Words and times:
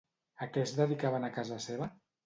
A 0.45 0.47
què 0.55 0.63
es 0.69 0.73
dedicaven 0.79 1.31
a 1.31 1.33
casa 1.39 1.63
seva? 1.71 1.95